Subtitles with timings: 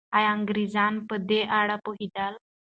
[0.17, 2.33] ایا انګریزان په دې اړه پوهېدل؟